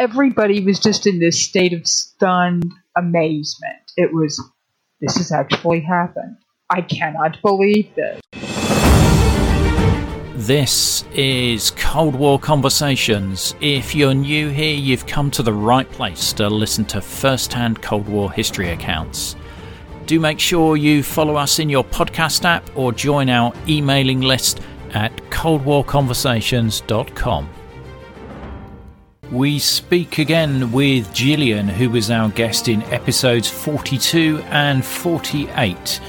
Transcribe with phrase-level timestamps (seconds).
[0.00, 3.92] everybody was just in this state of stunned amazement.
[3.98, 4.42] It was,
[5.02, 6.38] this has actually happened.
[6.70, 8.18] I cannot believe this.
[10.36, 13.54] This is Cold War Conversations.
[13.60, 17.82] If you're new here, you've come to the right place to listen to first hand
[17.82, 19.36] Cold War history accounts.
[20.06, 24.62] Do make sure you follow us in your podcast app or join our emailing list
[24.94, 27.50] at coldwarconversations.com.
[29.30, 36.00] We speak again with Gillian, who was our guest in episodes 42 and 48.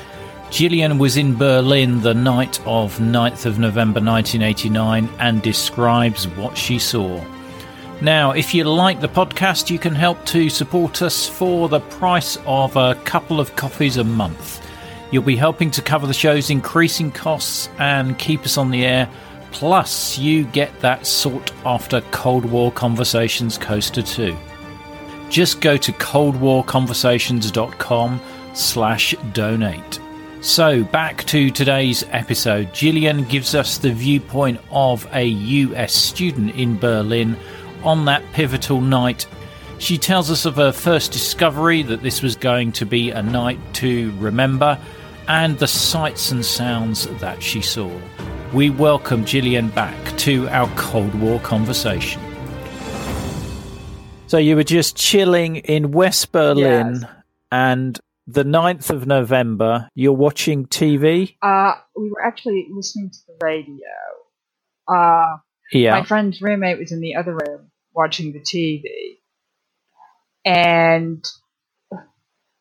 [0.49, 6.79] Gillian was in Berlin the night of 9th of November 1989 and describes what she
[6.79, 7.23] saw.
[8.02, 12.40] Now, if you like the podcast, you can help to support us for the price
[12.48, 14.65] of a couple of coffees a month.
[15.12, 19.07] You'll be helping to cover the show's increasing costs and keep us on the air.
[19.51, 24.37] Plus, you get that sought after Cold War Conversations coaster too.
[25.29, 28.21] Just go to coldwarconversations.com
[28.53, 29.99] slash donate.
[30.41, 32.73] So, back to today's episode.
[32.73, 37.37] Gillian gives us the viewpoint of a US student in Berlin
[37.83, 39.27] on that pivotal night.
[39.77, 43.59] She tells us of her first discovery that this was going to be a night
[43.76, 44.79] to remember
[45.27, 47.91] and the sights and sounds that she saw.
[48.54, 52.21] We welcome Gillian back to our Cold War conversation.
[54.27, 57.12] So, you were just chilling in West Berlin Yes.
[57.52, 61.35] and the 9th of November, you're watching TV?
[61.41, 63.77] Uh, we were actually listening to the radio.
[64.88, 65.38] Uh,
[65.72, 65.91] Yeah.
[66.00, 68.84] My friend's roommate was in the other room watching the TV.
[70.44, 71.24] And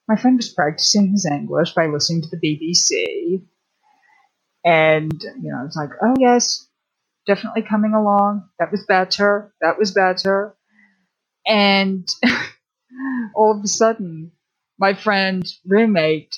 [0.06, 3.42] my friend was practicing his English by listening to the BBC.
[4.64, 6.68] And, you know, I was like, oh, yes,
[7.26, 8.48] definitely coming along.
[8.58, 9.54] That was better.
[9.60, 10.54] That was better.
[11.46, 12.08] And
[13.34, 14.32] all of a sudden,
[14.78, 16.36] my friend, roommate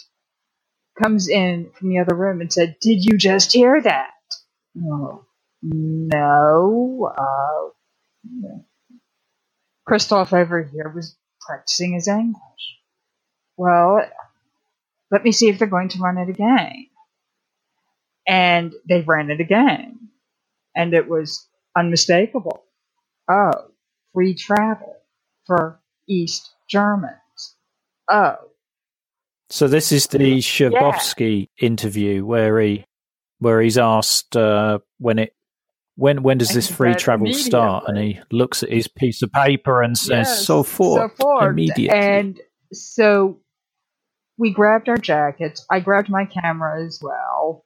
[1.02, 4.10] comes in from the other room and said, Did you just hear that?
[4.78, 5.24] Oh,
[5.62, 7.12] no.
[7.16, 7.70] Uh.
[9.86, 12.38] Christoph over here was practicing his English.
[13.56, 14.00] Well,
[15.10, 16.86] let me see if they're going to run it again.
[18.32, 20.08] And they ran it again.
[20.74, 22.64] And it was unmistakable.
[23.30, 23.52] Oh,
[24.14, 24.96] free travel
[25.46, 27.56] for East Germans.
[28.10, 28.36] Oh,
[29.50, 32.86] So this is the Schabowski interview where he
[33.38, 35.34] where he's asked uh, when it
[35.96, 39.30] when when does And this free travel start and he looks at his piece of
[39.32, 41.50] paper and says Yes, so forth forth.
[41.50, 41.90] immediately.
[41.90, 42.40] And
[42.72, 43.40] so
[44.38, 45.66] we grabbed our jackets.
[45.70, 47.64] I grabbed my camera as well.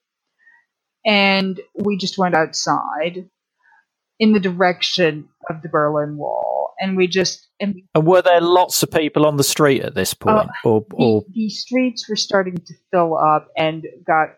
[1.06, 3.30] And we just went outside
[4.18, 6.74] in the direction of the Berlin Wall.
[6.80, 10.14] And we just, and and were there lots of people on the street at this
[10.20, 14.30] oh, point, or the, or the streets were starting to fill up and got,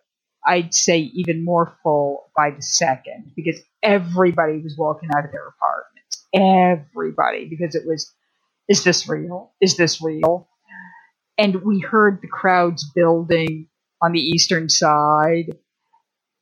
[0.46, 5.48] I'd say, even more full by the second because everybody was walking out of their
[5.48, 6.26] apartments.
[6.34, 8.12] Everybody, because it was,
[8.68, 9.52] is this real?
[9.60, 10.48] Is this real?
[11.38, 13.68] And we heard the crowds building
[14.02, 15.56] on the eastern side.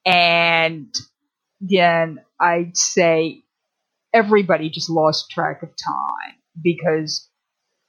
[0.06, 0.94] And
[1.60, 3.42] then I'd say
[4.14, 7.28] everybody just lost track of time because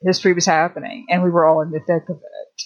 [0.02, 2.62] history was happening and we were all in the thick of it.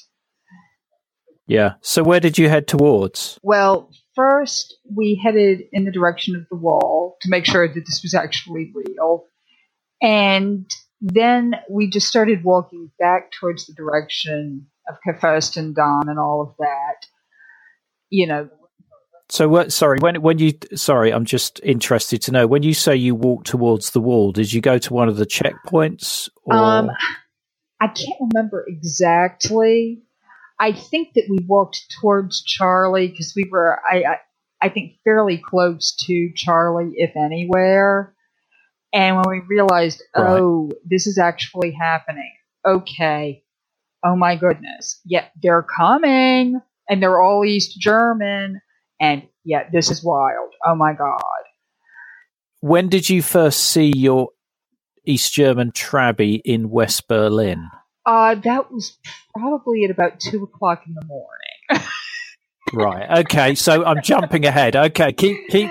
[1.47, 1.73] yeah.
[1.81, 3.39] So where did you head towards?
[3.43, 8.01] Well, first we headed in the direction of the wall to make sure that this
[8.03, 9.25] was actually real.
[10.01, 10.69] And
[11.01, 17.05] then we just started walking back towards the direction of Kurfürstendamm and all of that.
[18.09, 18.49] You know,
[19.31, 19.71] So what?
[19.71, 23.47] Sorry, when when you sorry, I'm just interested to know when you say you walked
[23.47, 24.33] towards the wall.
[24.33, 26.27] Did you go to one of the checkpoints?
[26.43, 26.53] Or?
[26.53, 26.91] Um,
[27.79, 30.03] I can't remember exactly.
[30.59, 34.17] I think that we walked towards Charlie because we were, I, I,
[34.61, 38.13] I think, fairly close to Charlie, if anywhere.
[38.93, 40.39] And when we realized, Right.
[40.41, 42.33] oh, this is actually happening.
[42.67, 43.43] Okay.
[44.03, 44.99] Oh my goodness.
[45.05, 48.61] Yeah, they're coming, and they're all East German,
[49.01, 50.53] and yeah, this is wild.
[50.65, 51.19] Oh my god.
[52.61, 54.29] when did you first see your
[55.05, 57.67] East German Trabi in West Berlin?
[58.05, 58.97] Uh, that was
[59.35, 61.87] probably at about two o'clock in the morning.
[62.73, 63.19] Right.
[63.25, 63.55] Okay.
[63.55, 64.77] So I'm jumping ahead.
[64.77, 65.11] Okay.
[65.11, 65.69] Keep keep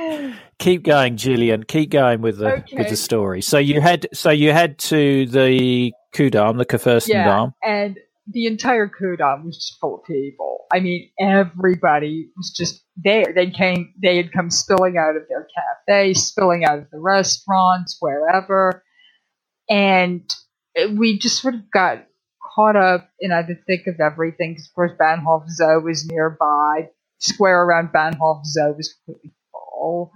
[0.58, 1.62] keep going, Gillian.
[1.64, 3.40] Keep going with the with the story.
[3.40, 7.52] So you head so you head to the Kudam, the Kurfürstendamm.
[7.64, 7.96] and
[8.32, 10.66] the entire Kudam was just full of people.
[10.72, 13.32] I mean, everybody was just there.
[13.34, 15.46] They came, they had come spilling out of their
[15.88, 18.82] cafes, spilling out of the restaurants, wherever.
[19.68, 20.28] And
[20.96, 22.06] we just sort of got
[22.54, 24.52] caught up in the thick of everything.
[24.52, 26.88] Because of course, Bahnhof Zoo was nearby.
[27.18, 30.12] Square around Bahnhof Zoo was completely full.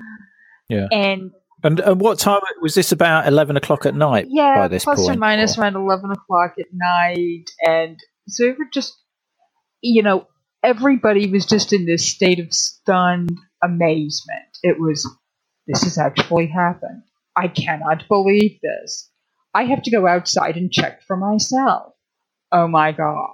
[0.68, 0.86] Yeah.
[0.90, 1.32] And
[1.64, 2.92] and, and what time was this?
[2.92, 4.26] About eleven o'clock at night.
[4.28, 8.52] yeah, by this plus point, or minus around eleven o'clock at night, and so we
[8.52, 8.94] were just,
[9.80, 10.26] you know,
[10.62, 14.58] everybody was just in this state of stunned amazement.
[14.62, 15.08] It was,
[15.66, 17.02] this has actually happened.
[17.36, 19.10] I cannot believe this.
[19.52, 21.94] I have to go outside and check for myself.
[22.52, 23.30] Oh my god!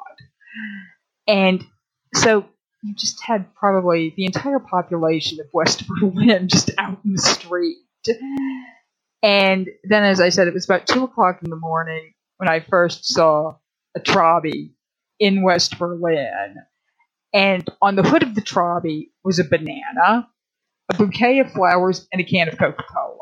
[1.26, 1.64] And
[2.14, 2.46] so
[2.82, 7.78] you just had probably the entire population of West Berlin just out in the street.
[9.22, 12.60] And then, as I said, it was about two o'clock in the morning when I
[12.60, 13.56] first saw
[13.96, 14.72] a Trabi
[15.18, 16.56] in West Berlin.
[17.34, 20.28] And on the hood of the Trabi was a banana,
[20.92, 23.18] a bouquet of flowers, and a can of Coca Cola.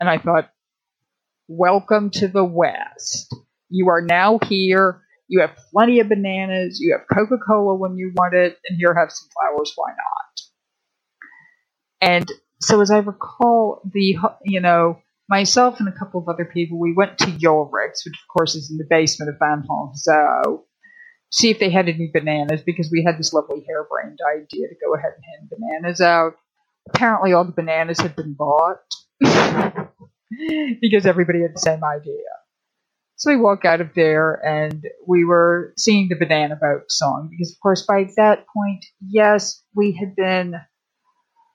[0.00, 0.50] And I thought,
[1.48, 3.34] welcome to the West.
[3.70, 5.02] You are now here.
[5.28, 6.80] You have plenty of bananas.
[6.80, 8.58] You have Coca Cola when you want it.
[8.68, 9.72] And here, have some flowers.
[9.76, 10.40] Why not?
[12.00, 16.78] And so, as I recall, the, you know, myself and a couple of other people,
[16.78, 20.64] we went to Ullrich's, which of course is in the basement of Van Bahnhof Zoo,
[21.30, 24.94] see if they had any bananas because we had this lovely harebrained idea to go
[24.94, 26.34] ahead and hand bananas out.
[26.88, 28.80] Apparently, all the bananas had been bought
[29.20, 32.24] because everybody had the same idea.
[33.20, 37.52] So we walk out of there and we were singing the Banana Boat song because,
[37.52, 40.54] of course, by that point, yes, we had been,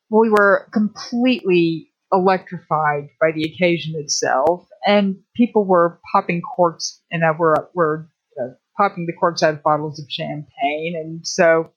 [0.10, 7.34] we were completely electrified by the occasion itself, and people were popping corks and uh,
[7.38, 8.10] were were
[8.42, 11.72] uh, popping the corks out of bottles of champagne, and so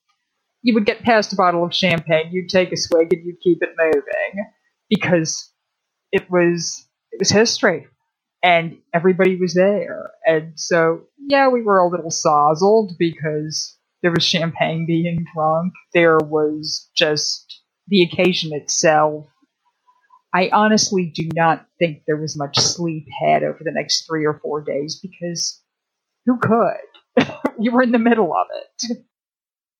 [0.62, 3.58] you would get past a bottle of champagne, you'd take a swig, and you'd keep
[3.62, 4.46] it moving
[4.90, 5.50] because
[6.12, 7.86] it was it was history,
[8.42, 14.24] and everybody was there, and so yeah, we were a little sozzled because there was
[14.24, 19.26] champagne being drunk, there was just the occasion itself
[20.34, 24.38] I honestly do not think there was much sleep had over the next three or
[24.42, 25.60] four days because
[26.26, 27.26] who could?
[27.58, 28.98] you were in the middle of it.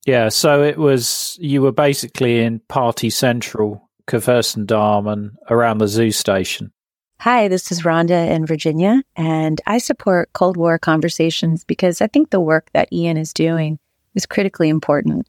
[0.07, 6.11] Yeah, so it was you were basically in Party Central, Kurfürstendamm, and around the zoo
[6.11, 6.73] station.
[7.21, 12.31] Hi, this is Rhonda in Virginia, and I support Cold War conversations because I think
[12.31, 13.79] the work that Ian is doing
[14.15, 15.29] is critically important.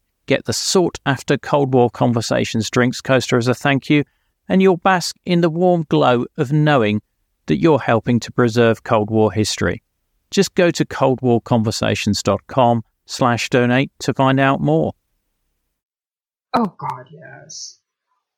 [0.31, 4.05] get the sought after Cold War Conversations drinks coaster as a thank you
[4.47, 7.01] and you'll bask in the warm glow of knowing
[7.47, 9.83] that you're helping to preserve Cold War history.
[10.29, 14.93] Just go to coldwarconversations.com slash donate to find out more.
[16.55, 17.79] Oh God, yes.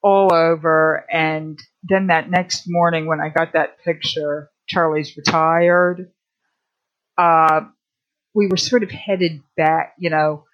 [0.02, 1.06] All over.
[1.12, 6.12] And then that next morning when I got that picture, Charlie's retired.
[7.20, 7.62] Uh,
[8.34, 10.46] we were sort of headed back, you know,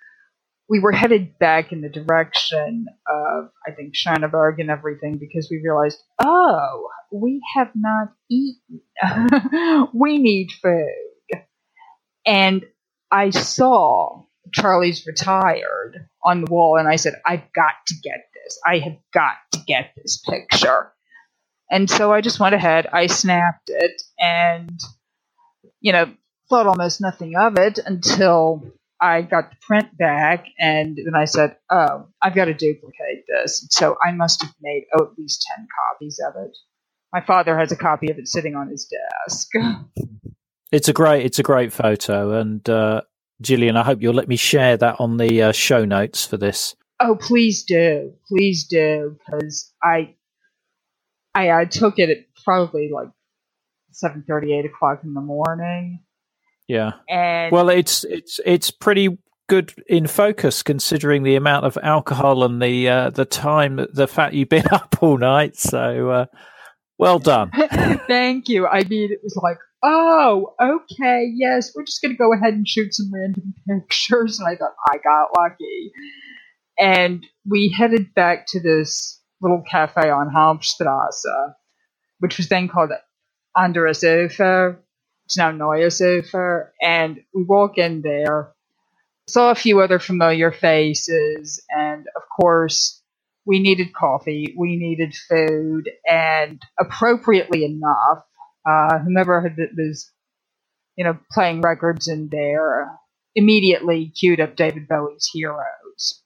[0.70, 5.62] we were headed back in the direction of, I think, Schöneberg and everything because we
[5.64, 8.82] realized, oh, we have not eaten.
[9.94, 11.42] we need food.
[12.26, 12.64] And
[13.12, 18.60] I saw Charlie's retired on the wall, and I said, I've got to get this.
[18.66, 20.92] I have got to get this picture.
[21.72, 24.80] And so I just went ahead, I snapped it, and,
[25.82, 26.12] you know,
[26.50, 28.64] thought almost nothing of it until
[29.02, 33.66] I got the print back, and then I said, "Oh, I've got to duplicate this."
[33.72, 36.58] So I must have made oh, at least ten copies of it.
[37.14, 39.50] My father has a copy of it sitting on his desk.
[40.72, 43.02] It's a great, it's a great photo, and uh,
[43.42, 46.76] Gillian, I hope you'll let me share that on the uh, show notes for this.
[47.00, 50.14] Oh, please do, please do, because I,
[51.34, 53.08] I, I took it at probably like
[53.90, 56.02] seven thirty, eight o'clock in the morning
[56.70, 56.92] yeah.
[57.10, 59.18] And well, it's it's it's pretty
[59.50, 64.36] good in focus considering the amount of alcohol and the uh, the time, the fact
[64.36, 65.58] you've been up all night.
[65.58, 66.26] So, uh,
[67.00, 67.52] well done.
[68.08, 68.68] Thank you.
[68.68, 72.68] I mean, it was like, oh, okay, yes, we're just going to go ahead and
[72.68, 74.40] shoot some random pictures.
[74.40, 75.92] And I thought I got lucky.
[76.78, 81.54] And we headed back to this little cafe on Hauptstrasse,
[82.20, 82.92] which was then called
[83.56, 84.70] under a sofa.
[84.70, 84.89] It's
[85.38, 86.70] now Neue Sofa.
[86.82, 88.54] And we walk in there,
[89.28, 93.02] saw a few other familiar faces, and of course,
[93.46, 98.24] we needed coffee, we needed food, and appropriately enough,
[98.68, 100.12] uh, whomever had, was,
[100.96, 102.92] you know, playing records in there
[103.36, 106.22] immediately queued up David Bowie's Heroes.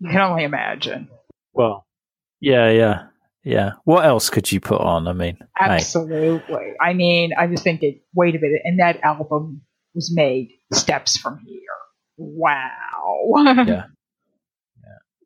[0.00, 1.08] You can only imagine.
[1.52, 1.86] Well,
[2.40, 3.06] yeah, yeah,
[3.44, 3.72] yeah.
[3.84, 5.06] What else could you put on?
[5.06, 6.54] I mean, absolutely.
[6.54, 6.74] Hey.
[6.80, 9.62] I mean, I was thinking, wait a minute, and that album
[9.94, 11.60] was made steps from here.
[12.16, 13.26] Wow.
[13.66, 13.84] yeah.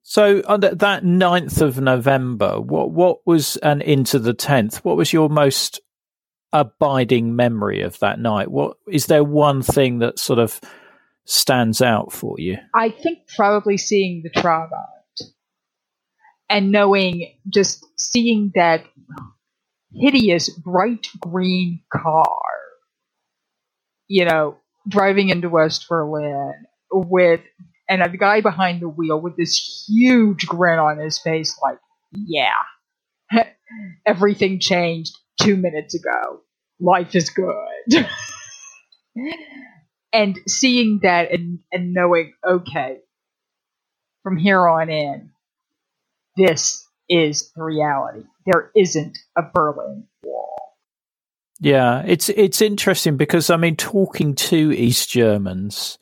[0.03, 5.13] So on that 9th of November, what what was and into the 10th, what was
[5.13, 5.81] your most
[6.53, 8.51] abiding memory of that night?
[8.51, 10.61] What is there one thing that sort of
[11.27, 12.57] stands out for you?
[12.75, 14.89] I think probably seeing the Trabant
[16.49, 18.85] and knowing just seeing that
[19.93, 22.37] hideous bright green car,
[24.09, 24.57] you know,
[24.89, 26.55] driving into West Berlin
[26.91, 27.41] with
[27.89, 31.79] and a guy behind the wheel with this huge grin on his face, like,
[32.13, 32.63] yeah,
[34.07, 36.41] everything changed two minutes ago.
[36.81, 38.07] Life is good.
[40.13, 42.99] and seeing that and, and knowing, okay,
[44.23, 45.31] from here on in,
[46.39, 48.23] this is the reality.
[48.47, 50.57] There isn't a Berlin Wall.
[51.61, 55.99] Yeah, it's it's interesting because I mean, talking to East Germans,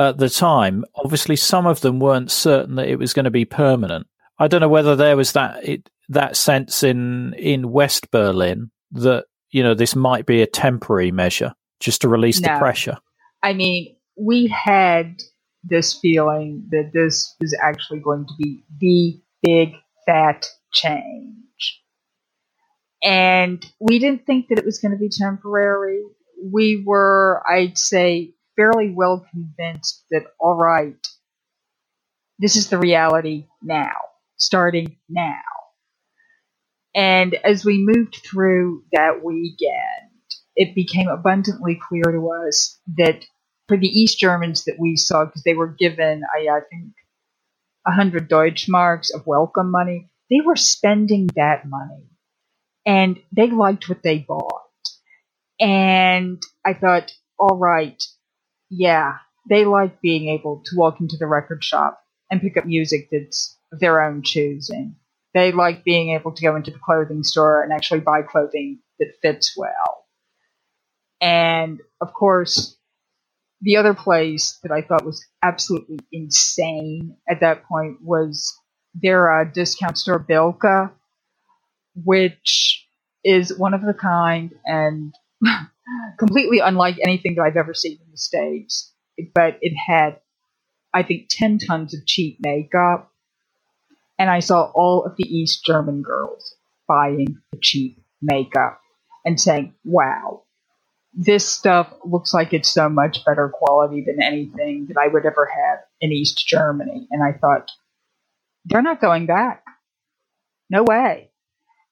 [0.00, 3.44] at the time, obviously some of them weren't certain that it was going to be
[3.44, 4.06] permanent.
[4.38, 9.26] I don't know whether there was that it, that sense in in West Berlin that
[9.50, 12.52] you know this might be a temporary measure just to release no.
[12.52, 12.96] the pressure.
[13.42, 15.16] I mean, we had
[15.62, 19.74] this feeling that this was actually going to be the big
[20.04, 21.82] fat change.
[23.02, 26.02] And we didn't think that it was going to be temporary.
[26.42, 31.06] We were, I'd say, fairly well convinced that, all right,
[32.38, 33.94] this is the reality now,
[34.36, 35.40] starting now.
[36.94, 40.10] And as we moved through that weekend,
[40.56, 43.24] it became abundantly clear to us that
[43.68, 46.92] for the East Germans that we saw, because they were given, I, I think,
[47.86, 52.10] 100 Deutschmarks of welcome money, they were spending that money.
[52.84, 54.62] And they liked what they bought.
[55.60, 58.02] And I thought, all right,
[58.70, 59.14] yeah,
[59.48, 62.00] they like being able to walk into the record shop
[62.30, 64.96] and pick up music that's of their own choosing.
[65.34, 69.14] They like being able to go into the clothing store and actually buy clothing that
[69.22, 70.06] fits well.
[71.20, 72.76] And of course,
[73.62, 78.54] the other place that I thought was absolutely insane at that point was
[78.94, 80.90] their uh, discount store Bilka,
[81.94, 82.86] which
[83.24, 85.14] is one of a kind and
[86.18, 88.92] completely unlike anything that I've ever seen in the States.
[89.34, 90.20] But it had,
[90.92, 93.10] I think, 10 tons of cheap makeup.
[94.18, 96.54] And I saw all of the East German girls
[96.88, 98.80] buying the cheap makeup
[99.24, 100.42] and saying, wow,
[101.16, 105.46] this stuff looks like it's so much better quality than anything that I would ever
[105.46, 107.08] have in East Germany.
[107.10, 107.70] And I thought,
[108.66, 109.64] they're not going back.
[110.68, 111.30] No way.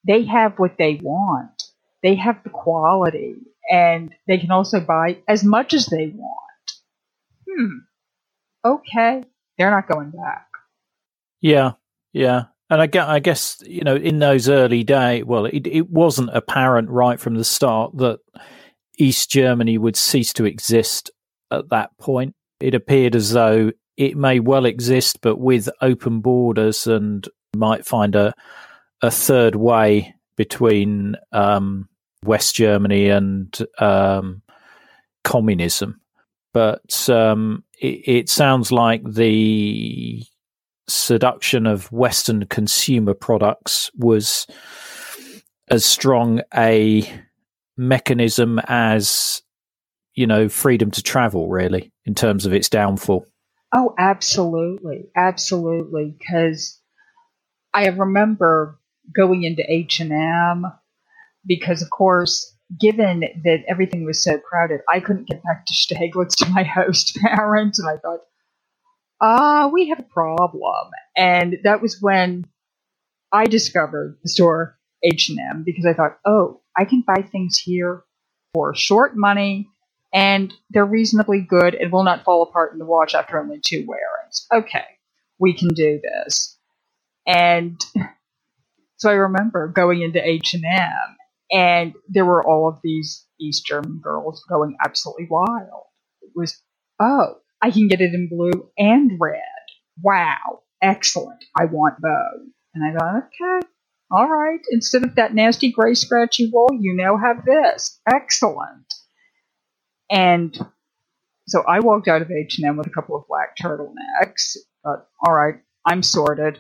[0.07, 1.63] They have what they want.
[2.03, 3.37] They have the quality
[3.71, 6.73] and they can also buy as much as they want.
[7.49, 7.79] Hmm.
[8.65, 9.23] Okay.
[9.57, 10.49] They're not going back.
[11.41, 11.73] Yeah.
[12.13, 12.45] Yeah.
[12.69, 16.31] And I guess, I guess, you know, in those early days, well, it, it wasn't
[16.35, 18.19] apparent right from the start that
[18.99, 21.11] East Germany would cease to exist
[21.51, 22.35] at that point.
[22.61, 28.15] It appeared as though it may well exist, but with open borders and might find
[28.15, 28.35] a,
[29.03, 31.89] a third way between um,
[32.25, 34.43] West Germany and um,
[35.23, 36.01] communism.
[36.53, 40.25] But um, it, it sounds like the
[40.89, 44.47] seduction of Western consumer products was
[45.69, 47.11] as strong a
[47.77, 49.43] mechanism as
[50.15, 53.27] you know freedom to travel really in terms of its downfall.
[53.75, 55.09] Oh absolutely.
[55.17, 56.17] Absolutely.
[56.19, 56.81] Because
[57.73, 58.79] i remember
[59.15, 60.65] going into h&m
[61.47, 66.37] because, of course, given that everything was so crowded, I couldn't get back to Steglitz
[66.37, 68.21] to my host parents, and I thought,
[69.21, 70.91] ah, we have a problem.
[71.17, 72.47] And that was when
[73.33, 78.05] I discovered the store H&M because I thought, oh, I can buy things here
[78.53, 79.69] for short money
[80.13, 83.85] and they're reasonably good and will not fall apart in the wash after only two
[83.87, 84.47] wearings.
[84.53, 84.85] Okay,
[85.39, 86.57] we can do this.
[87.27, 87.81] And
[88.97, 91.17] so I remember going into H&M
[91.53, 95.85] And there were all of these East German girls going absolutely wild.
[96.23, 96.61] It was,
[97.01, 99.41] oh, I can get it in blue and red.
[100.01, 101.45] Wow, excellent.
[101.59, 102.49] I want both.
[102.75, 103.67] And I thought, okay,
[104.11, 104.61] all right.
[104.71, 108.01] Instead of that nasty gray scratchy wool, you now have this.
[108.07, 108.93] Excellent.
[110.11, 110.57] And
[111.49, 114.57] so I walked out of H&M with a couple of black turtlenecks.
[114.83, 115.57] But all right,
[115.87, 116.59] I'm sorted.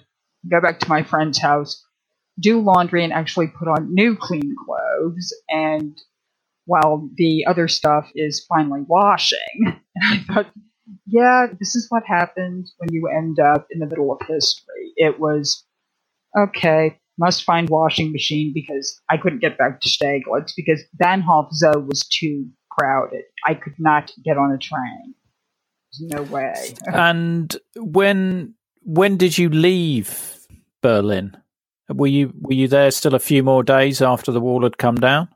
[0.51, 1.85] Go back to my friend's house,
[2.39, 5.33] do laundry, and actually put on new clean clothes.
[5.49, 5.97] And
[6.67, 10.53] while the other stuff is finally washing, and I thought,
[11.07, 14.93] yeah, this is what happens when you end up in the middle of history.
[14.97, 15.65] It was
[16.39, 16.99] okay.
[17.19, 22.03] Must find washing machine because I couldn't get back to Steglitz because Bahnhof Zoo was
[22.09, 23.23] too crowded.
[23.47, 25.15] I could not get on a train.
[25.93, 26.75] There's no way.
[26.87, 30.39] and when when did you leave
[30.83, 31.37] Berlin?
[31.89, 34.97] Were you were you there still a few more days after the wall had come
[34.97, 35.29] down?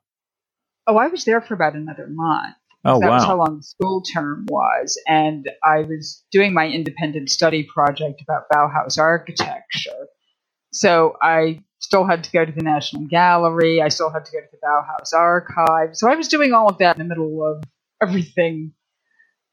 [0.87, 2.57] Oh, I was there for about another month.
[2.85, 3.15] Oh, that wow.
[3.17, 4.99] was how long the school term was.
[5.07, 10.07] And I was doing my independent study project about Bauhaus architecture.
[10.73, 13.81] So I still had to go to the National Gallery.
[13.83, 15.91] I still had to go to the Bauhaus archive.
[15.95, 17.63] So I was doing all of that in the middle of
[18.03, 18.73] everything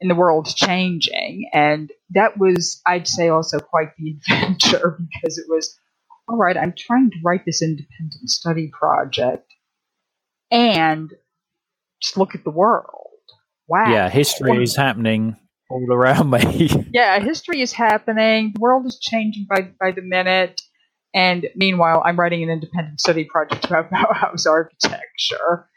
[0.02, 1.50] in the world changing.
[1.54, 5.78] And that was, I'd say, also quite the adventure because it was,
[6.28, 9.52] all right, I'm trying to write this independent study project
[10.52, 11.12] and
[12.02, 12.92] just look at the world.
[13.68, 13.92] Wow.
[13.92, 15.38] Yeah, history is happening
[15.70, 16.70] all around me.
[16.94, 18.52] yeah, history is happening.
[18.54, 20.62] The world is changing by by the minute.
[21.16, 25.70] And meanwhile, I'm writing an independent study project about Bauhaus architecture.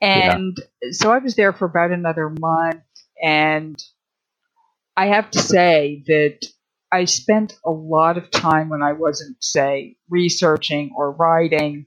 [0.00, 0.58] And
[0.90, 2.82] so I was there for about another month.
[3.22, 3.80] And
[4.96, 6.40] I have to say that
[6.90, 11.86] I spent a lot of time when I wasn't, say, researching or writing,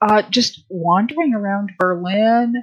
[0.00, 2.54] uh, just wandering around Berlin,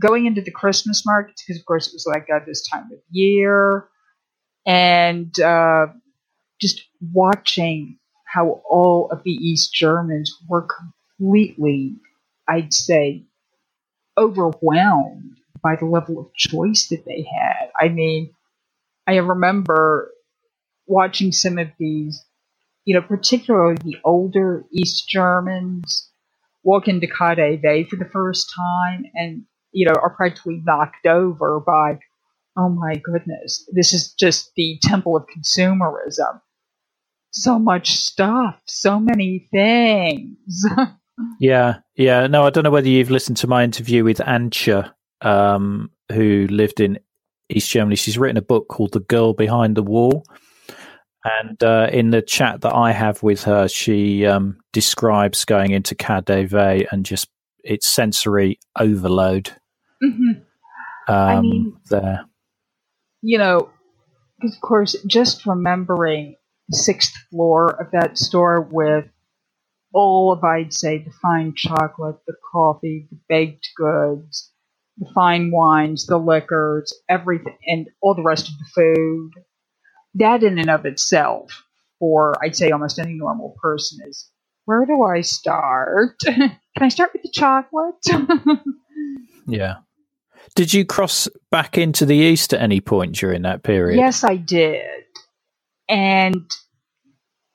[0.00, 2.98] going into the Christmas markets, because of course it was like that this time of
[3.10, 3.88] year,
[4.66, 5.86] and uh,
[6.60, 7.98] just watching
[8.34, 11.94] how all of the East Germans were completely,
[12.48, 13.24] I'd say,
[14.18, 17.70] overwhelmed by the level of choice that they had.
[17.80, 18.30] I mean,
[19.06, 20.10] I remember
[20.86, 22.24] watching some of these,
[22.84, 26.10] you know, particularly the older East Germans
[26.64, 31.98] walk into KaDeWe for the first time and, you know, are practically knocked over by,
[32.56, 36.40] oh my goodness, this is just the temple of consumerism.
[37.34, 40.64] So much stuff, so many things.
[41.40, 42.28] yeah, yeah.
[42.28, 46.80] No, I don't know whether you've listened to my interview with Antje, um, who lived
[46.80, 47.00] in
[47.48, 47.96] East Germany.
[47.96, 50.24] She's written a book called The Girl Behind the Wall.
[51.24, 55.94] And uh, in the chat that I have with her, she um, describes going into
[55.94, 57.28] KaDeWe and just
[57.64, 59.50] its sensory overload.
[60.02, 60.42] Mm-hmm.
[61.08, 62.26] Um, I mean, there.
[63.22, 63.70] You know,
[64.42, 66.36] of course, just remembering
[66.68, 69.06] the sixth floor of that store with
[69.92, 74.50] all of, I'd say, the fine chocolate, the coffee, the baked goods,
[74.98, 79.30] the fine wines, the liquors, everything, and all the rest of the food.
[80.14, 81.64] That in and of itself,
[81.98, 84.30] for I'd say almost any normal person, is
[84.64, 86.18] where do I start?
[86.24, 87.94] Can I start with the chocolate?
[89.46, 89.76] yeah.
[90.54, 93.98] Did you cross back into the east at any point during that period?
[93.98, 94.84] Yes, I did.
[95.94, 96.50] And,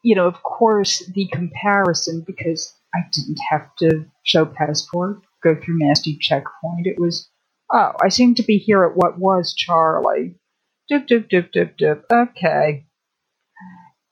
[0.01, 5.79] you know, of course, the comparison, because I didn't have to show passport, go through
[5.79, 6.87] nasty checkpoint.
[6.87, 7.29] It was,
[7.69, 10.35] oh, I seem to be here at what was Charlie.
[10.87, 12.05] Dip, dip, dip, dip, dip.
[12.09, 12.85] Okay.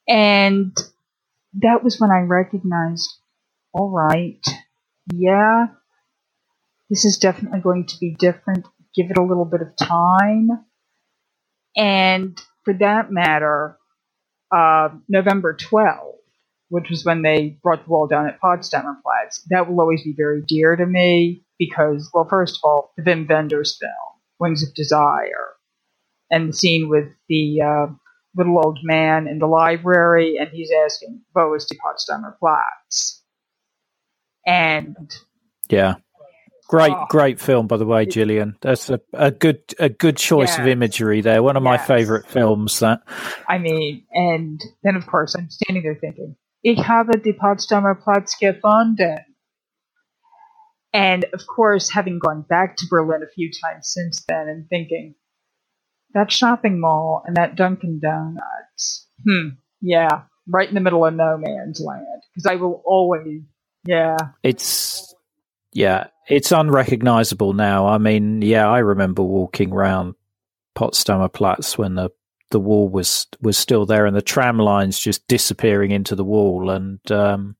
[0.10, 0.76] And
[1.62, 3.10] that was when I recognized,
[3.72, 4.46] all right,
[5.13, 5.68] yeah,
[6.90, 8.66] this is definitely going to be different.
[8.94, 10.50] Give it a little bit of time.
[11.78, 13.77] And for that matter,
[14.52, 16.16] uh, November 12th,
[16.70, 20.14] which was when they brought the wall down at Potsdamer Platz, that will always be
[20.16, 24.74] very dear to me because, well, first of all, the Wim Wenders film, Wings of
[24.74, 25.56] Desire,
[26.30, 27.88] and the scene with the uh,
[28.36, 33.24] little old man in the library, and he's asking, Wo ist die Potsdamer Platz?
[34.46, 34.96] And
[35.70, 35.96] yeah.
[36.68, 37.06] Great, Oh.
[37.10, 38.58] great film, by the way, Gillian.
[38.62, 41.42] That's a, a good, a good choice of imagery there.
[41.42, 42.80] One of my favourite films.
[42.80, 43.02] That
[43.48, 48.36] I mean, and then of course I'm standing there thinking, Ich habe die Potsdamer Platz
[48.42, 49.20] gefunden.
[50.94, 55.16] And of course, having gone back to Berlin a few times since then and thinking,
[56.14, 59.50] that shopping mall and that Dunkin' Donuts, hmm,
[59.82, 62.24] yeah, right in the middle of no man's land.
[62.34, 63.42] Because I will always,
[63.86, 65.14] yeah, it's,
[65.74, 67.88] yeah, it's unrecognizable now.
[67.88, 70.16] I mean, yeah, I remember walking around
[70.78, 72.10] Potsdamer Platz when the
[72.50, 76.70] the wall was was still there and the tram lines just disappearing into the wall
[76.70, 77.58] and um,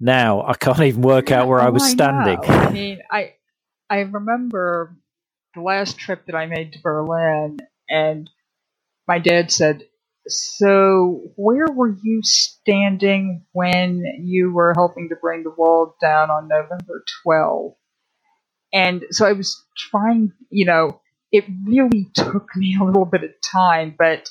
[0.00, 2.38] now I can't even work out where oh, I was standing.
[2.44, 3.34] I, I mean, I
[3.90, 4.96] I remember
[5.54, 7.58] the last trip that I made to Berlin
[7.88, 8.30] and
[9.06, 9.84] my dad said,
[10.28, 16.48] "So, where were you standing when you were helping to bring the wall down on
[16.48, 17.72] November 12?"
[18.72, 21.00] And so I was trying, you know,
[21.32, 24.30] it really took me a little bit of time, but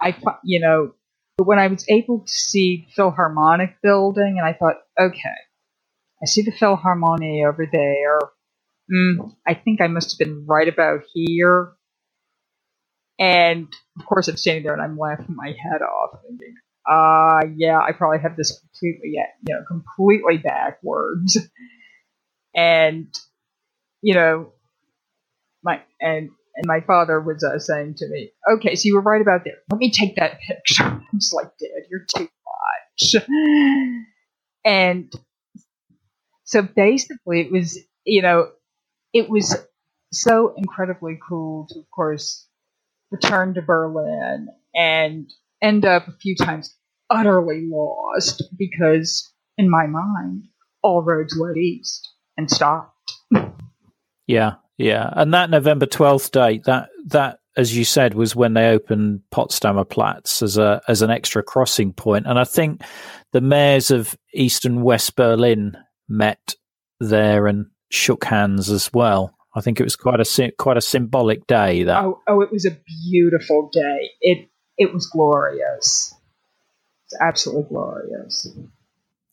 [0.00, 0.92] I, you know,
[1.38, 5.36] when I was able to see Philharmonic building, and I thought, okay,
[6.22, 8.18] I see the Philharmonie over there.
[8.92, 11.72] Mm, I think I must have been right about here.
[13.20, 16.54] And of course, I'm standing there and I'm laughing my head off, thinking,
[16.90, 19.10] uh, yeah, I probably have this completely,
[19.46, 21.38] you know, completely backwards.
[22.56, 23.14] And,
[24.02, 24.52] you know,
[25.62, 29.20] my and and my father was uh, saying to me, "Okay, so you were right
[29.22, 29.58] about there.
[29.70, 32.28] Let me take that picture." I'm just like, "Dad, you're too
[33.02, 33.24] much."
[34.64, 35.12] and
[36.44, 38.50] so basically, it was you know,
[39.12, 39.56] it was
[40.12, 42.48] so incredibly cool to, of course,
[43.10, 45.30] return to Berlin and
[45.62, 46.74] end up a few times
[47.10, 50.44] utterly lost because, in my mind,
[50.82, 52.96] all roads led east and stopped.
[54.26, 58.68] Yeah, yeah, and that November twelfth date, that that as you said, was when they
[58.68, 62.80] opened Potsdamer Platz as a as an extra crossing point, and I think
[63.32, 65.76] the mayors of East and West Berlin
[66.08, 66.54] met
[67.00, 69.34] there and shook hands as well.
[69.54, 71.82] I think it was quite a quite a symbolic day.
[71.84, 72.76] That oh, oh, it was a
[73.10, 74.10] beautiful day.
[74.20, 76.14] It it was glorious.
[77.06, 78.48] It's absolutely glorious.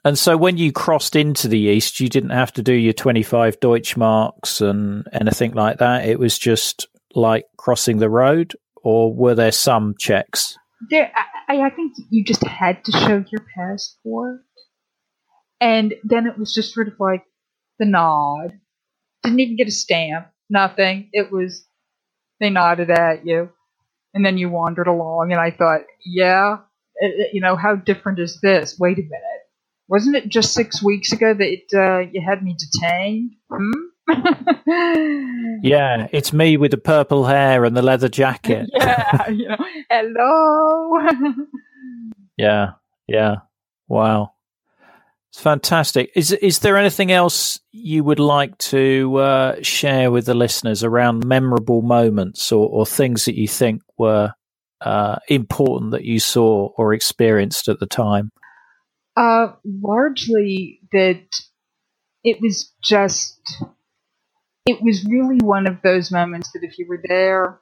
[0.03, 3.59] And so when you crossed into the east, you didn't have to do your 25
[3.59, 6.07] Deutschmarks and anything like that.
[6.07, 10.57] It was just like crossing the road, or were there some checks?
[10.89, 11.11] There,
[11.49, 14.41] I, I think you just had to show your passport.
[15.59, 17.23] And then it was just sort of like
[17.79, 18.53] the nod.
[19.27, 21.09] Didn't even get a stamp, nothing.
[21.13, 21.65] It was,
[22.39, 23.49] they nodded at you.
[24.13, 26.57] And then you wandered along, and I thought, yeah,
[26.95, 28.77] it, you know, how different is this?
[28.79, 29.37] Wait a minute
[29.87, 33.35] wasn't it just six weeks ago that uh, you had me detained?
[33.49, 33.71] Hmm?
[35.63, 38.69] yeah, it's me with the purple hair and the leather jacket.
[38.73, 39.57] yeah, you know,
[39.89, 40.99] hello.
[42.37, 42.71] yeah,
[43.07, 43.35] yeah.
[43.87, 44.33] Wow.
[45.37, 46.09] It's fantastic.
[46.15, 51.27] Is is there anything else you would like to uh, share with the listeners around
[51.27, 54.33] memorable moments or, or things that you think were
[54.81, 58.31] uh, important that you saw or experienced at the time?
[59.15, 61.27] Uh, largely that
[62.23, 63.39] it was just,
[64.65, 67.59] it was really one of those moments that if you were there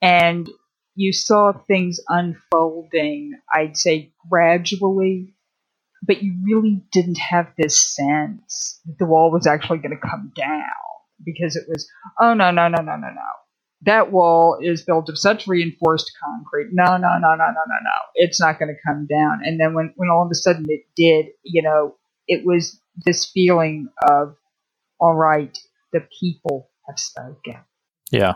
[0.00, 0.48] and
[0.94, 5.34] you saw things unfolding, I'd say gradually,
[6.02, 10.32] but you really didn't have this sense that the wall was actually going to come
[10.36, 10.60] down
[11.24, 11.88] because it was,
[12.20, 13.22] oh, no, no, no, no, no, no
[13.82, 16.68] that wall is built of such reinforced concrete.
[16.72, 17.98] No, no, no, no, no, no, no.
[18.14, 19.40] It's not going to come down.
[19.44, 21.96] And then when, when all of a sudden it did, you know,
[22.28, 24.36] it was this feeling of,
[25.00, 25.56] all right,
[25.92, 27.56] the people have spoken.
[28.10, 28.34] Yeah.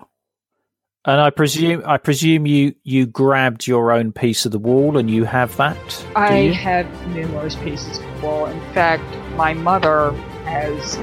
[1.07, 5.11] And I presume I presume you you grabbed your own piece of the wall and
[5.11, 6.07] you have that.
[6.17, 8.47] I have numerous pieces of the wall.
[8.47, 9.05] In fact,
[9.37, 10.12] my mother
[10.45, 10.95] has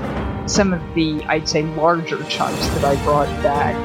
[0.51, 3.75] some of the I'd say larger chunks that I brought back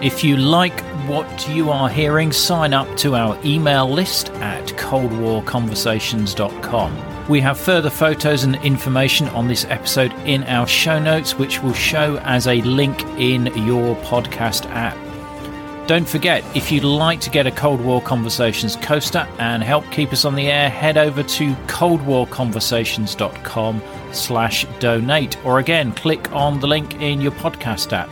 [0.00, 7.17] if you like what you are hearing, sign up to our email list at coldwarconversations.com.
[7.28, 11.74] We have further photos and information on this episode in our show notes, which will
[11.74, 14.96] show as a link in your podcast app.
[15.86, 20.10] Don't forget, if you'd like to get a Cold War Conversations coaster and help keep
[20.12, 26.66] us on the air, head over to coldwarconversations.com slash donate, or again, click on the
[26.66, 28.08] link in your podcast app.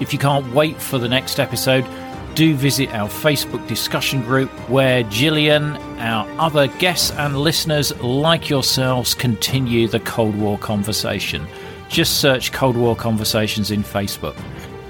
[0.00, 1.86] If you can't wait for the next episode,
[2.34, 9.14] do visit our Facebook discussion group where Gillian, our other guests, and listeners like yourselves
[9.14, 11.46] continue the Cold War conversation.
[11.88, 14.36] Just search Cold War Conversations in Facebook.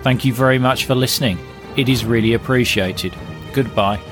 [0.02, 1.38] Thank you very much for listening.
[1.76, 3.14] It is really appreciated.
[3.52, 4.11] Goodbye.